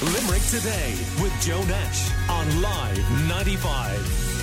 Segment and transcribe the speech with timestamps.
[0.00, 4.36] Limerick Today with Joe Nash on Live 95.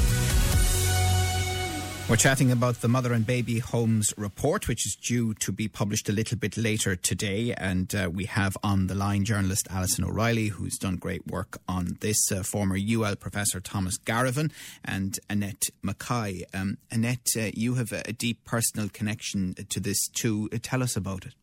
[2.09, 6.09] We're chatting about the Mother and Baby Homes report, which is due to be published
[6.09, 7.53] a little bit later today.
[7.57, 11.96] And uh, we have on the line journalist Alison O'Reilly, who's done great work on
[12.01, 14.51] this, uh, former UL professor Thomas Garavan,
[14.83, 16.44] and Annette Mackay.
[16.53, 20.49] Um, Annette, uh, you have a, deep personal connection to this too.
[20.52, 21.34] Uh, tell us about it.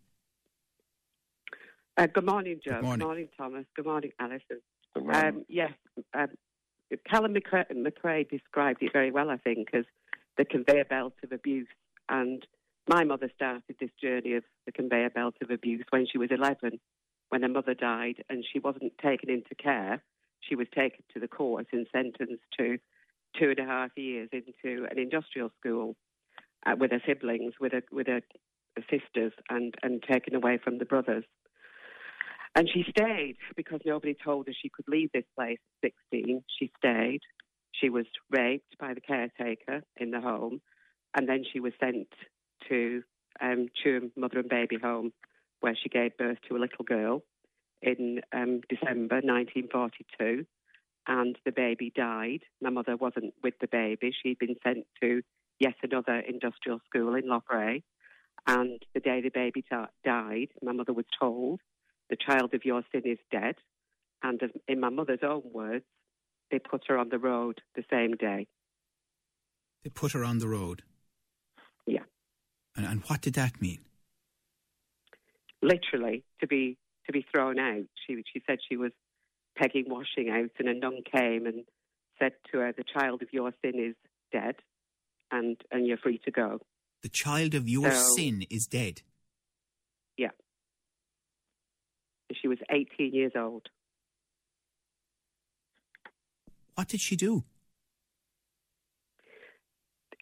[2.01, 2.77] Uh, good morning, Joe.
[2.77, 2.99] Good morning.
[2.99, 3.29] good morning.
[3.37, 3.67] Thomas.
[3.77, 4.63] Good morning, Alison.
[4.95, 5.23] Good morning.
[5.23, 5.73] Um, yes,
[6.15, 6.29] um,
[7.07, 9.85] Callum McRae described it very well, I think, as
[10.39, 11.69] the conveyor belt of abuse.
[12.09, 12.43] And
[12.89, 16.81] my mother started this journey of the conveyor belt of abuse when she was 11,
[17.29, 20.03] when her mother died, and she wasn't taken into care.
[20.41, 22.79] She was taken to the court and sentenced to
[23.39, 25.97] two and a half years into an industrial school
[26.65, 28.23] uh, with her siblings, with her, with her
[28.89, 31.25] sisters, and, and taken away from the brothers.
[32.55, 36.43] And she stayed because nobody told her she could leave this place at 16.
[36.59, 37.21] She stayed.
[37.73, 40.61] She was raped by the caretaker in the home,
[41.17, 42.09] and then she was sent
[42.69, 43.03] to
[43.41, 45.13] um, Tuam Mother and Baby Home,
[45.61, 47.23] where she gave birth to a little girl
[47.83, 50.45] in um, December 1942.
[51.07, 52.41] And the baby died.
[52.61, 54.13] My mother wasn't with the baby.
[54.23, 55.23] She'd been sent to
[55.59, 57.83] yet another industrial school in Loughrea.
[58.47, 61.61] And the day the baby ta- died, my mother was told,
[62.11, 63.55] the child of your sin is dead.
[64.23, 65.85] And in my mother's own words,
[66.51, 68.47] they put her on the road the same day.
[69.83, 70.83] They put her on the road?
[71.87, 72.03] Yeah.
[72.77, 73.79] And, and what did that mean?
[75.63, 77.85] Literally, to be to be thrown out.
[78.07, 78.93] She she said she was
[79.57, 81.65] pegging washing out, and a nun came and
[82.19, 83.95] said to her, "The child of your sin is
[84.33, 84.57] dead,
[85.31, 86.61] and and you're free to go."
[87.03, 89.03] The child of your So- sin is dead.
[90.17, 90.31] Yeah.
[92.41, 93.69] She was 18 years old.
[96.75, 97.45] What did she do?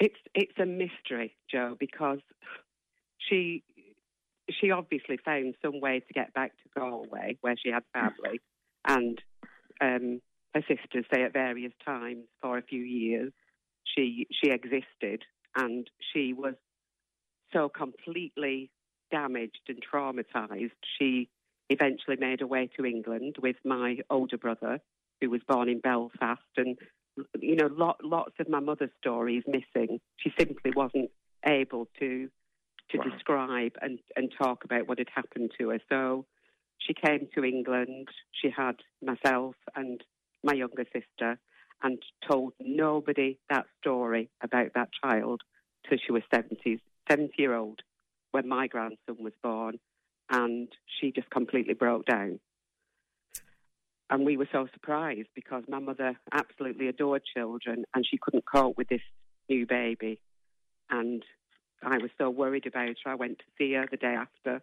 [0.01, 2.21] It's it's a mystery, Joe, because
[3.19, 3.63] she
[4.51, 8.41] she obviously found some way to get back to Galway, where she had family,
[8.87, 9.21] and
[9.81, 10.21] um,
[10.55, 13.33] her sisters say at various times for a few years
[13.85, 15.25] she she existed,
[15.57, 16.55] and she was
[17.53, 18.71] so completely
[19.11, 20.71] damaged and traumatized.
[20.99, 21.29] She
[21.71, 24.81] eventually made her way to England with my older brother,
[25.21, 26.79] who was born in Belfast, and
[27.41, 30.01] you know, lot, lots of my mother's story is missing.
[30.19, 31.11] She simply wasn't
[31.45, 32.29] able to
[32.91, 33.05] to Wow.
[33.11, 35.79] describe and, and talk about what had happened to her.
[35.91, 36.25] So
[36.79, 38.09] she came to England.
[38.33, 40.03] She had myself and
[40.43, 41.39] my younger sister,
[41.83, 45.43] and told nobody that story about that child
[45.89, 46.81] till she was 70,
[47.11, 47.81] 70 year old
[48.31, 49.79] when my grandson was born,
[50.31, 52.41] and she just completely broke down.
[54.11, 58.77] And we were so surprised because my mother absolutely adored children and she couldn't cope
[58.79, 59.03] with this
[59.49, 60.21] new baby.
[60.91, 61.23] And
[61.83, 63.11] I was so worried about her.
[63.11, 64.63] I went to see her the day after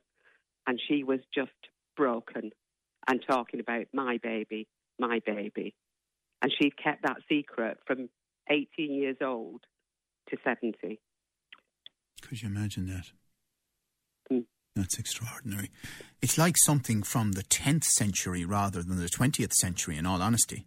[0.66, 1.52] and she was just
[1.96, 2.52] broken
[3.08, 4.68] and talking about my baby,
[5.00, 5.76] my baby.
[6.42, 8.10] And she kept that secret from
[8.50, 9.62] 18 years old
[10.30, 11.00] to 70.
[12.22, 13.12] Could you imagine that?
[14.76, 15.72] That's extraordinary.
[16.22, 20.66] It's like something from the 10th century rather than the 20th century, in all honesty.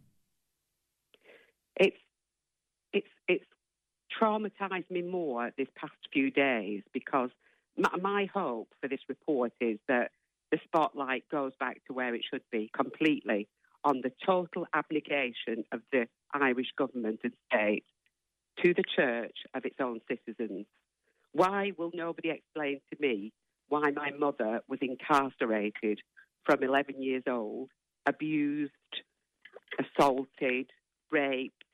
[1.76, 1.96] it's
[2.92, 3.44] it's it's
[4.20, 7.30] traumatized me more this past few days because
[7.76, 10.10] my, my hope for this report is that
[10.50, 13.46] the spotlight goes back to where it should be completely
[13.84, 17.84] on the total abnegation of the Irish government and state
[18.64, 20.66] to the church of its own citizens.
[21.32, 23.32] Why will nobody explain to me
[23.68, 26.00] why my mother was incarcerated
[26.44, 27.70] from 11 years old,
[28.06, 28.72] abused,
[29.78, 30.70] assaulted,
[31.10, 31.64] raped,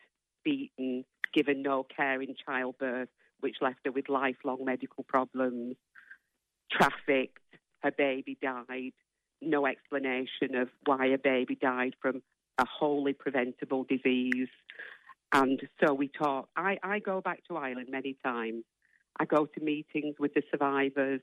[0.45, 3.09] beaten, given no care in childbirth,
[3.41, 5.77] which left her with lifelong medical problems,
[6.71, 7.39] trafficked,
[7.83, 8.93] her baby died,
[9.43, 12.23] no explanation of why a baby died from
[12.59, 14.49] a wholly preventable disease.
[15.33, 16.49] And so we talk.
[16.57, 18.65] I, I go back to Ireland many times.
[19.19, 21.21] I go to meetings with the survivors.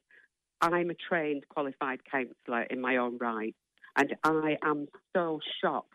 [0.62, 3.56] I'm a trained qualified counsellor in my own right.
[3.96, 5.94] And I am so shocked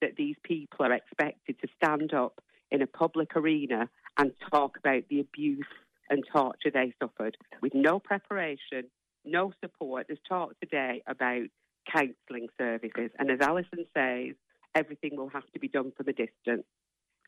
[0.00, 2.40] that these people are expected to stand up
[2.70, 5.66] in a public arena and talk about the abuse
[6.10, 8.84] and torture they suffered with no preparation,
[9.24, 10.06] no support.
[10.08, 11.46] There's talk today about
[11.90, 13.10] counselling services.
[13.18, 14.34] And as Alison says,
[14.74, 16.64] everything will have to be done from a distance.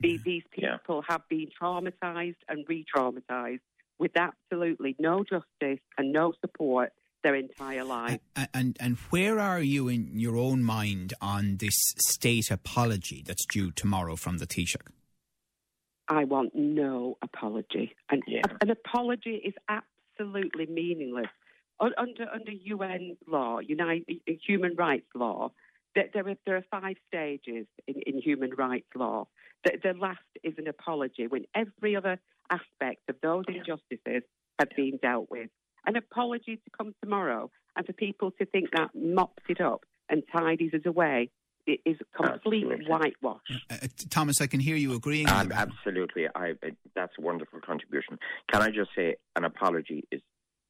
[0.00, 0.76] These, these Yeah.
[0.78, 3.60] people have been traumatised and re traumatised
[3.98, 8.20] with absolutely no justice and no support their entire life.
[8.36, 13.44] And, and, and where are you in your own mind on this state apology that's
[13.46, 14.76] due tomorrow from the Taoiseach?
[16.08, 17.96] I want no apology.
[18.10, 18.42] And Yeah.
[18.60, 21.26] an apology is absolutely meaningless.
[21.80, 25.50] Under under UN law, United human rights law,
[25.96, 29.26] there, there are there are five stages in, in human rights law.
[29.64, 32.18] The, the last is an apology when every other
[32.50, 34.22] aspect of those injustices
[34.60, 35.50] have been dealt with.
[35.86, 40.22] An apology to come tomorrow and for people to think that mops it up and
[40.32, 41.30] tidies us away
[41.66, 42.86] it is complete Absolutely.
[42.86, 43.40] whitewash.
[43.68, 43.76] Uh,
[44.08, 45.28] Thomas, I can hear you agreeing.
[45.28, 48.18] Um, absolutely, I, it- that's a wonderful contribution.
[48.52, 50.20] Can I just say, an apology is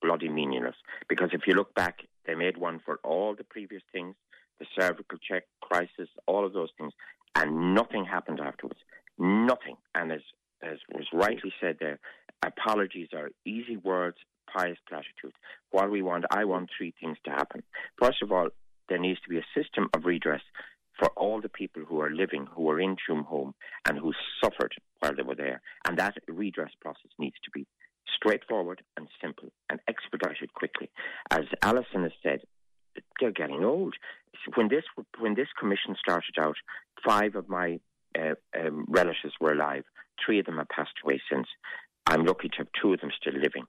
[0.02, 0.74] bloody meaningless
[1.08, 4.14] because if you look back, they made one for all the previous things,
[4.58, 6.92] the cervical check crisis, all of those things,
[7.34, 8.80] and nothing happened afterwards.
[9.18, 9.76] Nothing.
[9.94, 10.20] And as
[10.62, 11.98] as was rightly said there,
[12.44, 14.16] apologies are easy words,
[14.52, 15.34] pious platitudes.
[15.70, 17.62] What we want, I want three things to happen.
[18.00, 18.48] First of all,
[18.88, 20.40] there needs to be a system of redress
[20.98, 23.54] for all the people who are living, who are in Tuam Home,
[23.86, 24.12] and who
[24.42, 25.60] suffered while they were there.
[25.86, 27.66] And that redress process needs to be
[28.14, 30.88] straightforward and simple and expedited quickly.
[31.30, 32.40] As Alison has said,
[33.20, 33.94] they're getting old.
[34.54, 34.84] When this
[35.18, 36.56] when this commission started out,
[37.06, 37.80] five of my
[38.18, 39.84] uh, um, relatives were alive.
[40.24, 41.46] Three of them have passed away since.
[42.06, 43.64] I'm lucky to have two of them still living.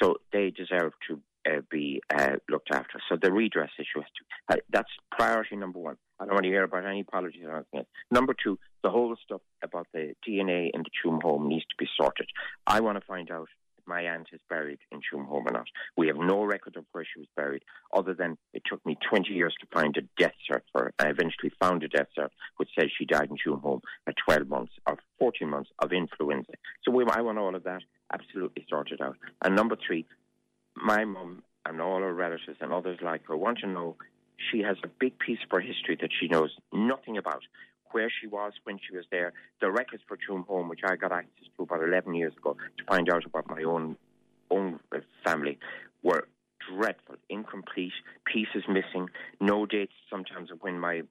[0.00, 3.00] So they deserve to uh, be uh, looked after.
[3.08, 4.54] So the redress issue has to.
[4.54, 5.96] Uh, that's priority number one.
[6.18, 7.88] I don't want to hear about any apologies or anything else.
[8.10, 11.88] Number two, the whole stuff about the DNA in the Tuam home needs to be
[11.98, 12.28] sorted.
[12.66, 13.48] I want to find out
[13.86, 15.66] my aunt is buried in Tuam home or not.
[15.96, 17.62] We have no record of where she was buried,
[17.94, 20.92] other than it took me 20 years to find a death cert for her.
[20.98, 24.48] I eventually found a death cert which says she died in Tuam home at 12
[24.48, 26.52] months or 14 months of influenza.
[26.84, 27.82] So we, I want all of that
[28.12, 29.16] absolutely sorted out.
[29.42, 30.06] And number three,
[30.76, 33.96] my mum and all her relatives and others like her want to know
[34.50, 37.42] she has a big piece of her history that she knows nothing about.
[37.92, 41.12] Where she was when she was there, the records for Tuam Home, which I got
[41.12, 43.96] access to about 11 years ago to find out about my own
[44.50, 44.80] own
[45.24, 45.58] family,
[46.02, 46.26] were
[46.68, 47.92] dreadful, incomplete,
[48.24, 49.08] pieces missing,
[49.40, 51.02] no dates sometimes of when my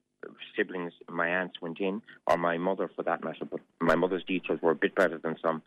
[0.54, 4.60] siblings, my aunts went in, or my mother for that matter, but my mother's details
[4.60, 5.62] were a bit better than some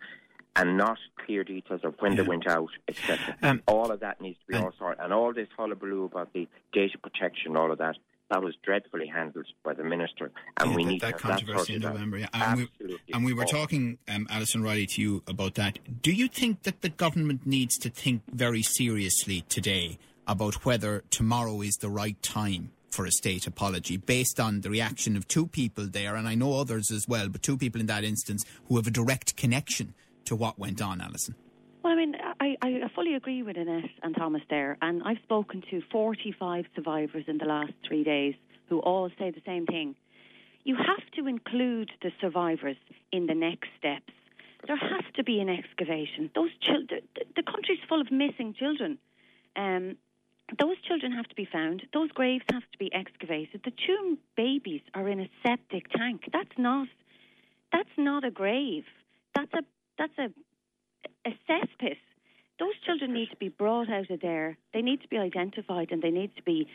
[0.56, 3.36] and not clear details of when they went out, etc.
[3.42, 5.04] Um, all of that needs to be all sorted.
[5.04, 7.98] And all this hullabaloo about the data protection, all of that,
[8.30, 10.32] that was dreadfully handled by the minister.
[10.58, 11.94] And Yeah, we that, need that to controversy in that out.
[11.96, 12.18] November.
[12.20, 12.28] Yeah.
[12.34, 13.14] And, we, Absolutely.
[13.14, 15.80] and we were talking, um, Alison Riley, to you about that.
[16.02, 19.98] Do you think that the government needs to think very seriously today
[20.28, 25.18] about whether tomorrow is the right time for a state apology based on the reaction
[25.18, 28.04] of two people there, and I know others as well, but two people in that
[28.04, 29.96] instance who have a direct connection
[30.26, 31.36] to what went on, Alison?
[31.84, 35.62] Well, I mean, I, I fully agree with Annette and Thomas there, and I've spoken
[35.70, 38.36] to 45 survivors in the last three days
[38.70, 39.96] who all say the same thing.
[40.64, 42.78] You have to include the survivors
[43.12, 44.14] in the next steps.
[44.66, 46.32] There has to be an excavation.
[46.34, 47.02] Those children,
[47.36, 48.98] the, country's full of missing children.
[49.58, 49.98] Um,
[50.58, 51.84] those children have to be found.
[51.94, 53.60] Those graves have to be excavated.
[53.66, 56.30] The two babies are in a septic tank.
[56.32, 56.88] That's not.
[57.74, 58.86] That's not a grave.
[59.36, 59.64] That's a.
[59.98, 60.30] That's a
[61.26, 61.98] a cesspit.
[62.60, 64.58] Those children need to be brought out of there.
[64.74, 66.68] They need to be identified and they need to be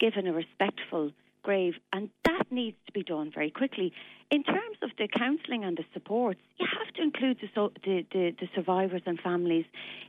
[0.00, 1.12] given a respectful
[1.46, 3.92] grave, and that needs to be done very quickly.
[4.32, 8.34] In terms of the counselling and the supports, you have to include the, the, the,
[8.40, 9.64] the survivors and families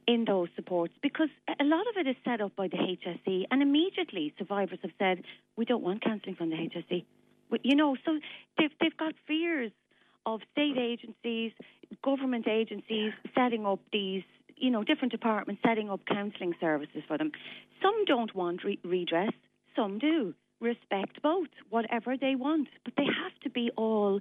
[0.07, 3.61] in those supports because a lot of it is set up by the HSE, and
[3.61, 5.23] immediately survivors have said,
[5.55, 7.05] We don't want counselling from the HSE.
[7.61, 8.19] You know, so
[8.57, 9.71] they've, they've got fears
[10.27, 11.53] of state agencies,
[12.03, 14.23] government agencies setting up these,
[14.57, 17.31] you know, different departments setting up counselling services for them.
[17.81, 19.31] Some don't want re- redress,
[19.75, 20.35] some do.
[20.59, 24.19] Respect both, whatever they want, but they have to be all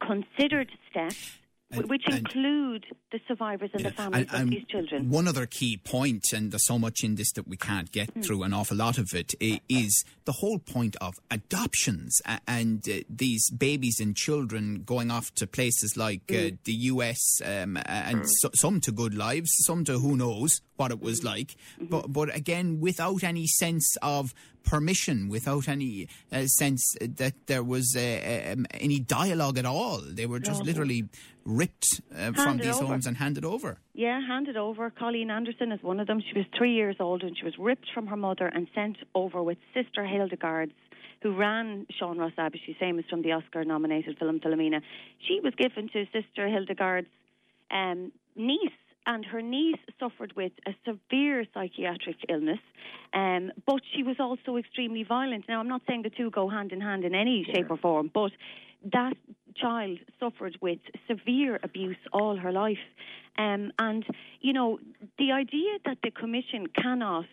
[0.00, 1.38] considered steps.
[1.68, 3.90] And- which include the survivors and Yeah.
[3.90, 5.10] the families And- and of these children.
[5.10, 8.20] One other key point, and there's so much in this that we can't get Hmm.
[8.20, 9.34] through an awful lot of it,
[9.68, 15.46] is the whole point of adoptions and uh, these babies and children going off to
[15.46, 16.54] places like uh, Hmm.
[16.64, 21.00] the US um, and so, some to good lives, some to who knows what it
[21.00, 21.56] was like.
[21.80, 21.86] Mm-hmm.
[21.86, 27.94] But, but again, without any sense of permission, without any uh, sense that there was
[27.96, 30.00] uh, um, any dialogue at all.
[30.00, 30.66] They were just No.
[30.66, 31.04] literally
[31.44, 32.86] ripped uh, from these over.
[32.86, 33.78] homes and handed over.
[33.94, 34.90] Yeah, handed over.
[34.90, 36.20] Colleen Anderson is one of them.
[36.20, 39.40] She was three years old and she was ripped from her mother and sent over
[39.42, 40.72] with Sister Hildegard's,
[41.22, 42.60] who ran Sean Ross Abbey.
[42.66, 44.80] She's famous from the Oscar nominated film Philomena.
[45.28, 47.06] She was given to Sister Hildegard's
[47.70, 48.72] um, niece
[49.06, 52.58] and her niece suffered with a severe psychiatric illness,
[53.14, 55.44] um, but she was also extremely violent.
[55.48, 58.10] Now, I'm not saying the two go hand in hand in any shape or form,
[58.12, 58.32] but
[58.92, 59.14] that
[59.56, 62.84] child suffered with severe abuse all her life.
[63.38, 64.04] Um, and,
[64.40, 64.78] you know,
[65.18, 67.26] the idea that the Commission cannot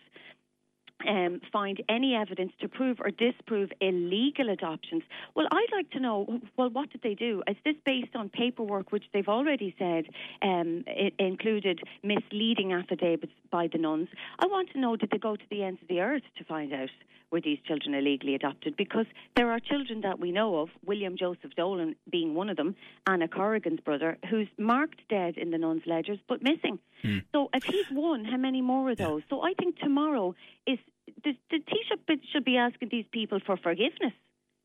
[1.08, 5.04] um, find any evidence to prove or disprove illegal adoptions.
[5.36, 7.44] Well, I'd like to know, well, what did they do?
[7.48, 10.06] Is this based on paperwork which they've already said
[10.42, 10.86] um,
[11.20, 14.10] included misleading affidavits by the nuns?
[14.40, 16.74] I want to know, did they go to the ends of the earth to find
[16.74, 16.90] out?
[17.34, 18.78] were these children illegally adopted?
[18.78, 22.76] Because there are children that we know of, William Joseph Dolan being one of them,
[23.08, 26.78] Anna Corrigan's brother, who's marked dead in the nuns' ledgers but missing.
[27.04, 27.24] Mm.
[27.34, 29.24] So if he's one, how many more are those?
[29.30, 30.36] So I think tomorrow
[30.68, 30.78] is
[31.24, 34.14] the, the Taoiseach should be asking these people for forgiveness.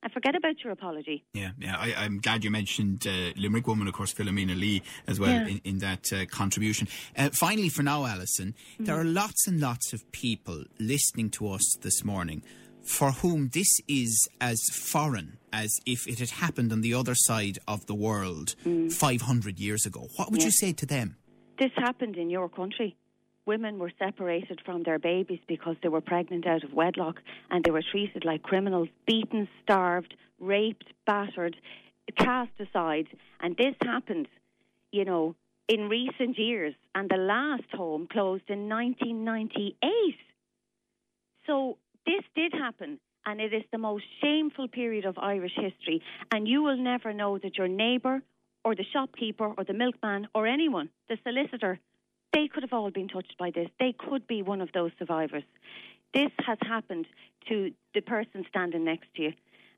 [0.01, 1.25] And forget about your apology.
[1.35, 1.77] Yeah, yeah.
[1.77, 5.49] I, am glad you mentioned uh, Limerick woman, of course, Philomena Lee, as well yeah.
[5.49, 6.87] in, in, that uh, contribution.
[7.17, 8.85] Uh, finally, for now, Alison, mm-hmm.
[8.85, 12.45] there are lots and lots of people listening to us this morning
[12.85, 17.59] for whom this is as foreign as if it had happened on the other side
[17.67, 18.93] of the world mm.
[18.93, 20.07] 500 years ago.
[20.15, 20.47] What would yeah.
[20.47, 21.17] you say to them?
[21.59, 22.97] This happened in your country
[23.49, 27.17] women were separated from their babies because they were pregnant out of wedlock
[27.51, 31.57] and they were treated like criminals, beaten, starved, raped, battered,
[32.17, 33.07] cast aside.
[33.41, 34.29] And this happened,
[34.93, 35.35] you know,
[35.67, 36.75] in recent years.
[36.95, 40.15] And the last home closed in 1998.
[41.47, 43.01] So this did happen.
[43.25, 46.03] And it is the most shameful period of Irish history.
[46.31, 48.23] And you will never know that your neighbour
[48.65, 51.81] or the shopkeeper or the milkman or anyone, the solicitor,
[52.39, 53.69] they could have all been touched by this.
[53.81, 55.43] They could be one of those survivors.
[56.15, 57.07] This has happened
[57.49, 59.33] to the person standing next to you,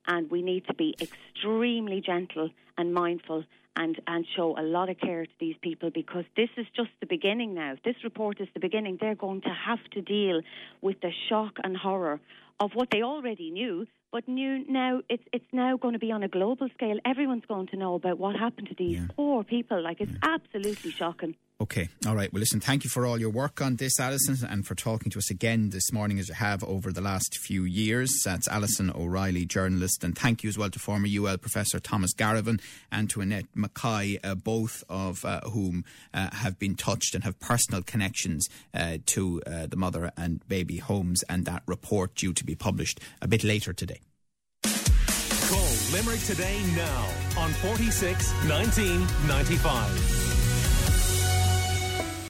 [0.06, 3.44] and we need to be extremely gentle and mindful
[3.76, 7.06] and, and show a lot of care to these people because this is just the
[7.06, 7.76] beginning now.
[7.82, 8.98] This report is the beginning.
[9.00, 10.42] They're going to have to deal
[10.82, 12.20] with the shock and horror
[12.58, 16.22] of what they already knew, but new now it's it's now going to be on
[16.22, 16.98] a global scale.
[17.06, 19.06] Everyone's going to know about what happened to these yeah.
[19.16, 19.82] poor people.
[19.82, 20.34] Like it's yeah.
[20.34, 21.36] absolutely shocking.
[21.60, 21.90] Okay.
[22.06, 22.32] All right.
[22.32, 25.18] Well, listen, thank you for all your work on this, Alison, and for talking to
[25.18, 28.22] us again this morning as you have over the last few years.
[28.24, 30.02] That's Alison O'Reilly, journalist.
[30.02, 34.18] And thank you as well to former UL Professor Thomas Garavan and to Annette Mackay,
[34.24, 39.42] uh, both of uh, whom uh, have been touched and have personal connections uh, to
[39.46, 43.44] uh, the mother and baby homes and that report due to be published a bit
[43.44, 44.00] later today.
[44.62, 50.19] Call Limerick today now on 46 1995.